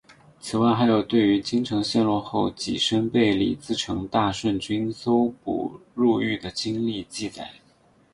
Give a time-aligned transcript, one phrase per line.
[0.39, 7.51] 此外还有对于京城陷落后己身被李自成大顺军搜捕入狱的经历记载。